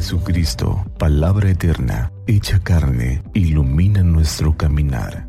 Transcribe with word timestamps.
Jesucristo, 0.00 0.82
palabra 0.98 1.50
eterna, 1.50 2.10
hecha 2.26 2.58
carne, 2.58 3.22
ilumina 3.34 4.02
nuestro 4.02 4.56
caminar. 4.56 5.28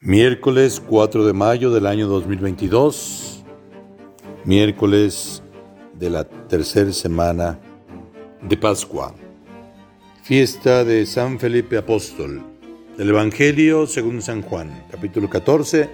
Miércoles 0.00 0.80
4 0.80 1.26
de 1.26 1.32
mayo 1.34 1.70
del 1.70 1.86
año 1.86 2.08
2022, 2.08 3.44
miércoles 4.46 5.42
de 5.92 6.08
la 6.08 6.24
tercera 6.24 6.90
semana 6.92 7.58
de 8.40 8.56
Pascua, 8.56 9.14
fiesta 10.26 10.82
de 10.82 11.06
San 11.06 11.38
Felipe 11.38 11.78
Apóstol, 11.78 12.42
del 12.98 13.10
Evangelio 13.10 13.86
según 13.86 14.20
San 14.20 14.42
Juan, 14.42 14.84
capítulo 14.90 15.30
14, 15.30 15.88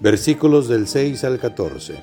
versículos 0.00 0.66
del 0.66 0.88
6 0.88 1.24
al 1.24 1.38
14. 1.38 1.96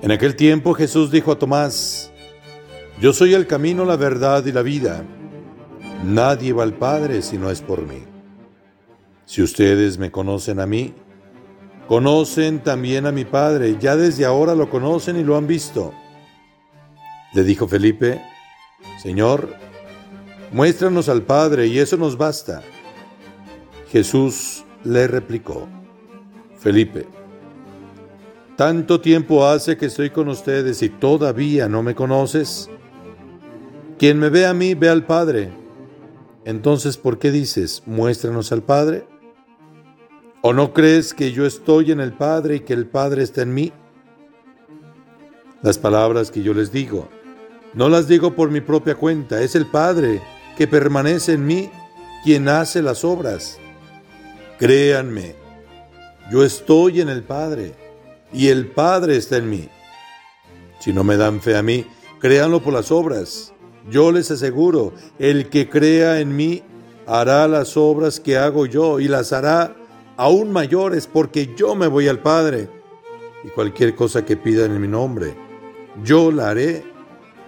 En 0.00 0.10
aquel 0.10 0.36
tiempo 0.36 0.72
Jesús 0.72 1.10
dijo 1.10 1.32
a 1.32 1.38
Tomás, 1.38 2.10
Yo 2.98 3.12
soy 3.12 3.34
el 3.34 3.46
camino, 3.46 3.84
la 3.84 3.96
verdad 3.96 4.46
y 4.46 4.52
la 4.52 4.62
vida. 4.62 5.04
Nadie 6.02 6.54
va 6.54 6.62
al 6.62 6.72
Padre 6.72 7.20
si 7.20 7.36
no 7.36 7.50
es 7.50 7.60
por 7.60 7.86
mí. 7.86 8.02
Si 9.26 9.42
ustedes 9.42 9.98
me 9.98 10.10
conocen 10.10 10.60
a 10.60 10.66
mí, 10.66 10.94
conocen 11.88 12.60
también 12.60 13.04
a 13.04 13.12
mi 13.12 13.26
Padre, 13.26 13.76
ya 13.78 13.96
desde 13.96 14.24
ahora 14.24 14.54
lo 14.54 14.70
conocen 14.70 15.20
y 15.20 15.24
lo 15.24 15.36
han 15.36 15.46
visto. 15.46 15.92
Le 17.34 17.44
dijo 17.44 17.68
Felipe, 17.68 18.22
Señor, 19.02 19.69
muéstranos 20.52 21.08
al 21.08 21.22
Padre 21.22 21.66
y 21.66 21.78
eso 21.78 21.96
nos 21.96 22.16
basta. 22.16 22.62
Jesús 23.90 24.64
le 24.84 25.06
replicó, 25.06 25.68
Felipe, 26.58 27.06
¿tanto 28.56 29.00
tiempo 29.00 29.46
hace 29.46 29.76
que 29.76 29.86
estoy 29.86 30.10
con 30.10 30.28
ustedes 30.28 30.82
y 30.82 30.88
todavía 30.88 31.68
no 31.68 31.82
me 31.82 31.94
conoces? 31.94 32.68
Quien 33.98 34.18
me 34.18 34.28
ve 34.28 34.46
a 34.46 34.54
mí, 34.54 34.74
ve 34.74 34.88
al 34.88 35.04
Padre. 35.04 35.52
Entonces, 36.44 36.96
¿por 36.96 37.18
qué 37.18 37.30
dices, 37.30 37.82
muéstranos 37.86 38.50
al 38.52 38.62
Padre? 38.62 39.04
¿O 40.42 40.54
no 40.54 40.72
crees 40.72 41.12
que 41.12 41.32
yo 41.32 41.44
estoy 41.44 41.92
en 41.92 42.00
el 42.00 42.14
Padre 42.14 42.56
y 42.56 42.60
que 42.60 42.72
el 42.72 42.86
Padre 42.86 43.22
está 43.22 43.42
en 43.42 43.52
mí? 43.52 43.72
Las 45.62 45.76
palabras 45.76 46.30
que 46.30 46.42
yo 46.42 46.54
les 46.54 46.72
digo, 46.72 47.08
no 47.74 47.90
las 47.90 48.08
digo 48.08 48.34
por 48.34 48.50
mi 48.50 48.62
propia 48.62 48.94
cuenta, 48.94 49.42
es 49.42 49.54
el 49.54 49.66
Padre 49.66 50.22
que 50.60 50.68
permanece 50.68 51.32
en 51.32 51.46
mí 51.46 51.70
quien 52.22 52.46
hace 52.46 52.82
las 52.82 53.02
obras. 53.02 53.58
Créanme, 54.58 55.34
yo 56.30 56.44
estoy 56.44 57.00
en 57.00 57.08
el 57.08 57.22
Padre 57.22 57.72
y 58.30 58.48
el 58.48 58.66
Padre 58.66 59.16
está 59.16 59.38
en 59.38 59.48
mí. 59.48 59.70
Si 60.78 60.92
no 60.92 61.02
me 61.02 61.16
dan 61.16 61.40
fe 61.40 61.56
a 61.56 61.62
mí, 61.62 61.86
créanlo 62.18 62.60
por 62.60 62.74
las 62.74 62.92
obras. 62.92 63.54
Yo 63.88 64.12
les 64.12 64.30
aseguro, 64.30 64.92
el 65.18 65.48
que 65.48 65.70
crea 65.70 66.20
en 66.20 66.36
mí 66.36 66.62
hará 67.06 67.48
las 67.48 67.78
obras 67.78 68.20
que 68.20 68.36
hago 68.36 68.66
yo 68.66 69.00
y 69.00 69.08
las 69.08 69.32
hará 69.32 69.74
aún 70.18 70.52
mayores, 70.52 71.06
porque 71.06 71.54
yo 71.56 71.74
me 71.74 71.86
voy 71.86 72.06
al 72.06 72.18
Padre. 72.18 72.68
Y 73.44 73.48
cualquier 73.48 73.94
cosa 73.94 74.26
que 74.26 74.36
pidan 74.36 74.72
en 74.72 74.82
mi 74.82 74.88
nombre, 74.88 75.34
yo 76.04 76.30
la 76.30 76.50
haré 76.50 76.84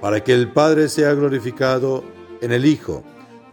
para 0.01 0.25
que 0.25 0.33
el 0.33 0.51
Padre 0.51 0.89
sea 0.89 1.13
glorificado 1.13 2.11
en 2.43 2.53
el 2.53 2.67
Hijo. 2.67 3.03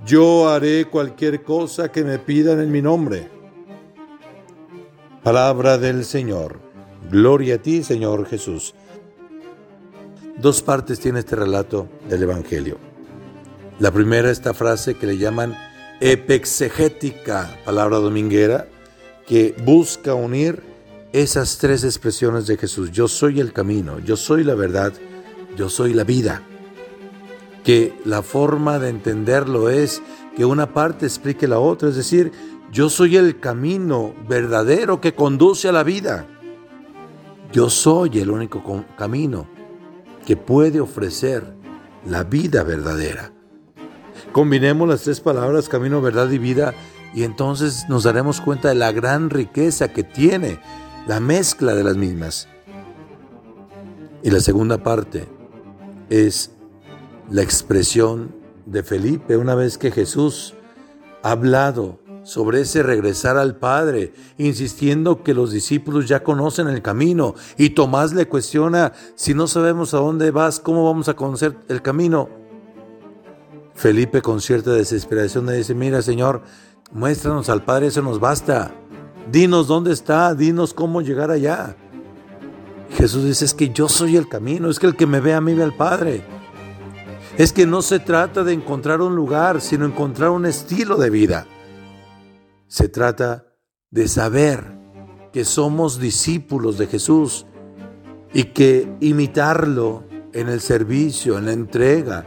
Yo 0.06 0.50
haré 0.50 0.86
cualquier 0.86 1.44
cosa 1.44 1.92
que 1.92 2.04
me 2.04 2.20
pidan 2.20 2.60
en 2.60 2.72
mi 2.72 2.82
nombre. 2.82 3.30
Palabra 5.24 5.78
del 5.78 6.04
Señor. 6.04 6.60
Gloria 7.10 7.56
a 7.56 7.58
ti, 7.60 7.84
Señor 7.84 8.26
Jesús. 8.26 8.74
Dos 10.38 10.62
partes 10.62 11.00
tiene 11.00 11.20
este 11.20 11.36
relato 11.36 11.88
del 12.10 12.24
Evangelio. 12.24 12.78
La 13.80 13.92
primera, 13.92 14.32
esta 14.32 14.54
frase 14.54 14.96
que 14.96 15.08
le 15.08 15.18
llaman 15.18 15.56
epexegética, 16.00 17.58
palabra 17.66 17.98
dominguera, 17.98 18.68
que 19.28 19.56
busca 19.64 20.14
unir 20.14 20.64
esas 21.12 21.58
tres 21.58 21.84
expresiones 21.84 22.48
de 22.48 22.58
Jesús. 22.58 22.92
Yo 22.92 23.08
soy 23.08 23.40
el 23.40 23.54
camino, 23.54 24.00
yo 24.00 24.16
soy 24.16 24.44
la 24.44 24.56
verdad, 24.56 24.94
yo 25.56 25.70
soy 25.70 25.94
la 25.94 26.04
vida. 26.04 26.42
Que 27.64 27.94
la 28.06 28.22
forma 28.22 28.80
de 28.80 28.90
entenderlo 28.90 29.70
es 29.70 30.02
que 30.36 30.46
una 30.46 30.74
parte 30.74 31.06
explique 31.06 31.48
la 31.48 31.60
otra, 31.60 31.90
es 31.90 31.96
decir, 31.96 32.32
yo 32.72 32.90
soy 32.90 33.18
el 33.18 33.40
camino 33.40 34.14
verdadero 34.28 35.02
que 35.02 35.16
conduce 35.16 35.68
a 35.68 35.72
la 35.72 35.84
vida. 35.84 36.28
Yo 37.52 37.70
soy 37.70 38.20
el 38.20 38.30
único 38.30 38.86
camino 38.98 39.48
que 40.26 40.38
puede 40.38 40.80
ofrecer 40.80 41.56
la 42.06 42.24
vida 42.24 42.64
verdadera. 42.64 43.34
Combinemos 44.32 44.88
las 44.88 45.02
tres 45.02 45.20
palabras, 45.20 45.68
camino, 45.68 46.02
verdad 46.02 46.30
y 46.30 46.38
vida, 46.38 46.76
y 47.14 47.24
entonces 47.24 47.86
nos 47.90 48.04
daremos 48.04 48.40
cuenta 48.40 48.70
de 48.70 48.76
la 48.76 48.92
gran 48.92 49.32
riqueza 49.32 49.92
que 49.92 50.04
tiene 50.04 50.60
la 51.08 51.20
mezcla 51.20 51.74
de 51.74 51.84
las 51.84 51.98
mismas. 51.98 52.48
Y 54.22 54.30
la 54.30 54.40
segunda 54.42 54.84
parte 54.84 55.28
es 56.10 56.52
la 57.30 57.42
expresión 57.42 58.36
de 58.66 58.84
Felipe 58.84 59.38
una 59.38 59.56
vez 59.56 59.78
que 59.78 59.92
Jesús 59.92 60.56
ha 61.24 61.32
hablado 61.32 62.00
sobre 62.24 62.62
ese 62.62 62.84
regresar 62.84 63.38
al 63.38 63.56
Padre, 63.56 64.14
insistiendo 64.38 65.24
que 65.24 65.34
los 65.34 65.52
discípulos 65.52 66.08
ya 66.08 66.24
conocen 66.24 66.68
el 66.68 66.82
camino. 66.82 67.34
Y 67.58 67.72
Tomás 67.72 68.14
le 68.14 68.28
cuestiona, 68.28 68.94
si 69.16 69.34
no 69.34 69.48
sabemos 69.48 69.94
a 69.94 69.98
dónde 69.98 70.32
vas, 70.32 70.60
¿cómo 70.60 70.86
vamos 70.86 71.10
a 71.10 71.16
conocer 71.16 71.58
el 71.70 71.82
camino? 71.82 72.30
Felipe 73.74 74.22
con 74.22 74.42
cierta 74.42 74.72
desesperación 74.72 75.46
le 75.46 75.54
dice, 75.54 75.74
mira 75.74 76.02
Señor, 76.02 76.44
Muéstranos 76.92 77.50
al 77.50 77.64
Padre, 77.64 77.88
eso 77.88 78.02
nos 78.02 78.20
basta. 78.20 78.72
Dinos 79.32 79.68
dónde 79.68 79.94
está, 79.94 80.34
dinos 80.34 80.74
cómo 80.74 81.02
llegar 81.02 81.30
allá. 81.30 81.76
Jesús 82.98 83.26
dice, 83.26 83.46
es 83.46 83.54
que 83.54 83.70
yo 83.70 83.88
soy 83.88 84.18
el 84.18 84.28
camino, 84.28 84.70
es 84.70 84.80
que 84.80 84.88
el 84.88 84.96
que 84.96 85.06
me 85.06 85.20
ve 85.20 85.36
a 85.36 85.42
mí 85.42 85.54
ve 85.54 85.64
al 85.64 85.76
Padre. 85.76 86.24
Es 87.40 87.54
que 87.54 87.66
no 87.66 87.82
se 87.82 88.00
trata 88.00 88.44
de 88.44 88.54
encontrar 88.54 89.02
un 89.02 89.16
lugar, 89.16 89.62
sino 89.62 89.86
encontrar 89.86 90.30
un 90.30 90.46
estilo 90.46 90.98
de 90.98 91.10
vida. 91.10 91.48
Se 92.68 92.88
trata 92.88 93.46
de 93.90 94.08
saber 94.08 94.78
que 95.34 95.46
somos 95.46 96.00
discípulos 96.00 96.78
de 96.78 96.86
Jesús 96.86 97.48
y 98.34 98.44
que 98.44 98.96
imitarlo 99.00 100.04
en 100.34 100.50
el 100.50 100.60
servicio, 100.60 101.40
en 101.40 101.46
la 101.46 101.54
entrega, 101.54 102.26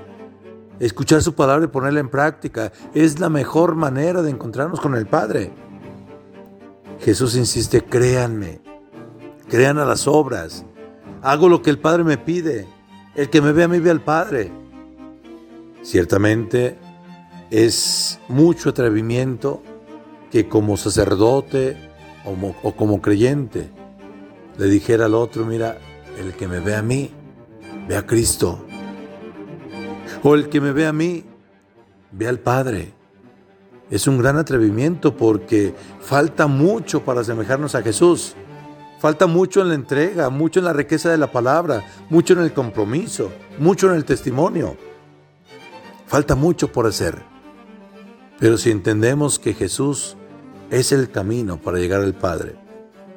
Escuchar 0.83 1.23
su 1.23 1.34
palabra 1.34 1.67
y 1.67 1.69
ponerla 1.69 2.00
en 2.00 2.09
práctica 2.09 2.73
es 2.93 3.21
la 3.21 3.29
mejor 3.29 3.77
manera 3.77 4.21
de 4.21 4.31
encontrarnos 4.31 4.81
con 4.81 4.97
el 4.97 5.06
Padre. 5.06 5.53
Jesús 6.99 7.37
insiste, 7.37 7.84
créanme, 7.84 8.61
crean 9.49 9.79
a 9.79 9.84
las 9.84 10.09
obras, 10.09 10.65
hago 11.23 11.49
lo 11.49 11.62
que 11.62 11.71
el 11.71 11.79
Padre 11.79 12.03
me 12.03 12.19
pide, 12.19 12.67
el 13.15 13.31
que 13.31 13.41
me 13.41 13.53
ve 13.53 13.62
a 13.62 13.69
mí 13.69 13.79
ve 13.79 13.91
al 13.91 14.03
Padre. 14.03 14.62
Ciertamente 15.82 16.78
es 17.50 18.20
mucho 18.28 18.70
atrevimiento 18.70 19.62
que 20.31 20.48
como 20.48 20.76
sacerdote 20.76 21.76
o, 22.25 22.72
como 22.72 23.03
creyente 23.03 23.69
le 24.56 24.66
dijera 24.66 25.06
al 25.06 25.15
otro, 25.15 25.44
mira, 25.44 25.78
el 26.19 26.34
que 26.34 26.47
me 26.47 26.60
ve 26.60 26.76
a 26.76 26.82
mí, 26.82 27.10
ve 27.88 27.97
a 27.97 28.06
Cristo. 28.06 28.65
O 30.22 30.34
el 30.37 30.49
que 30.49 30.61
me 30.61 30.73
ve 30.73 30.87
a 30.87 30.93
mí, 30.93 31.25
ve 32.12 32.29
al 32.29 32.38
Padre. 32.38 32.93
Es 33.90 34.06
un 34.06 34.19
gran 34.19 34.37
atrevimiento 34.37 35.17
porque 35.17 35.75
falta 36.00 36.46
mucho 36.46 37.05
para 37.05 37.23
asemejarnos 37.23 37.75
a 37.75 37.82
Jesús. 37.82 38.37
Falta 39.00 39.26
mucho 39.26 39.62
en 39.62 39.69
la 39.69 39.75
entrega, 39.75 40.31
mucho 40.31 40.61
en 40.61 40.67
la 40.67 40.73
riqueza 40.73 41.11
de 41.11 41.19
la 41.19 41.32
palabra, 41.32 41.82
mucho 42.08 42.34
en 42.34 42.40
el 42.40 42.52
compromiso, 42.52 43.32
mucho 43.58 43.90
en 43.90 43.96
el 43.96 44.05
testimonio. 44.05 44.76
Falta 46.12 46.35
mucho 46.35 46.70
por 46.70 46.87
hacer. 46.87 47.23
Pero 48.38 48.59
si 48.59 48.70
entendemos 48.70 49.38
que 49.38 49.55
Jesús 49.55 50.19
es 50.70 50.93
el 50.93 51.11
camino 51.11 51.59
para 51.59 51.79
llegar 51.79 52.03
al 52.03 52.12
Padre, 52.12 52.55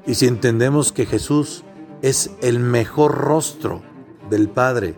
y 0.08 0.16
si 0.16 0.28
entendemos 0.28 0.94
que 0.94 1.06
Jesús 1.06 1.66
es 2.02 2.32
el 2.42 2.60
mejor 2.60 3.16
rostro 3.18 3.84
del 4.30 4.48
Padre, 4.48 4.96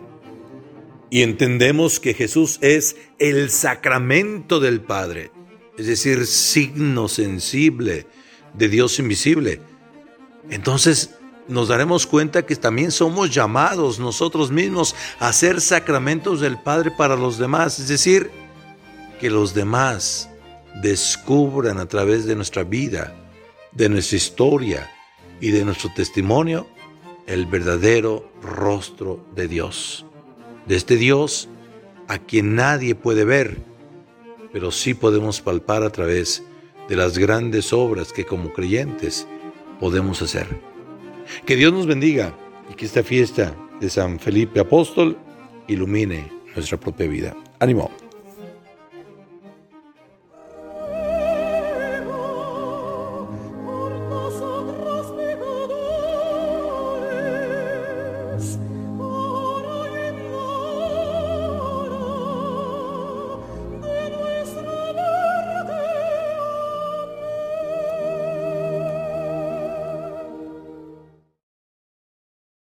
y 1.10 1.22
entendemos 1.22 1.98
que 1.98 2.14
Jesús 2.14 2.60
es 2.60 2.94
el 3.18 3.50
sacramento 3.50 4.60
del 4.60 4.80
Padre, 4.80 5.32
es 5.76 5.88
decir, 5.88 6.24
signo 6.28 7.08
sensible 7.08 8.06
de 8.54 8.68
Dios 8.68 9.00
invisible. 9.00 9.60
Entonces 10.50 11.17
nos 11.48 11.68
daremos 11.68 12.06
cuenta 12.06 12.44
que 12.44 12.54
también 12.56 12.92
somos 12.92 13.34
llamados 13.34 13.98
nosotros 13.98 14.50
mismos 14.50 14.94
a 15.18 15.32
ser 15.32 15.60
sacramentos 15.60 16.40
del 16.40 16.58
Padre 16.60 16.90
para 16.90 17.16
los 17.16 17.38
demás, 17.38 17.78
es 17.78 17.88
decir, 17.88 18.30
que 19.18 19.30
los 19.30 19.54
demás 19.54 20.28
descubran 20.82 21.78
a 21.78 21.86
través 21.86 22.26
de 22.26 22.36
nuestra 22.36 22.62
vida, 22.62 23.14
de 23.72 23.88
nuestra 23.88 24.16
historia 24.16 24.90
y 25.40 25.50
de 25.50 25.64
nuestro 25.64 25.90
testimonio 25.94 26.66
el 27.26 27.46
verdadero 27.46 28.30
rostro 28.42 29.24
de 29.34 29.48
Dios. 29.48 30.06
De 30.66 30.76
este 30.76 30.96
Dios 30.96 31.48
a 32.08 32.18
quien 32.18 32.54
nadie 32.54 32.94
puede 32.94 33.24
ver, 33.24 33.58
pero 34.52 34.70
sí 34.70 34.94
podemos 34.94 35.40
palpar 35.40 35.82
a 35.82 35.90
través 35.90 36.42
de 36.88 36.96
las 36.96 37.18
grandes 37.18 37.72
obras 37.72 38.12
que 38.12 38.24
como 38.24 38.52
creyentes 38.52 39.26
podemos 39.78 40.22
hacer. 40.22 40.67
Que 41.46 41.56
Dios 41.56 41.72
nos 41.72 41.86
bendiga 41.86 42.34
y 42.70 42.74
que 42.74 42.86
esta 42.86 43.02
fiesta 43.02 43.54
de 43.80 43.90
San 43.90 44.18
Felipe 44.18 44.60
Apóstol 44.60 45.16
ilumine 45.66 46.30
nuestra 46.54 46.78
propia 46.78 47.06
vida. 47.06 47.36
Ánimo. 47.60 47.90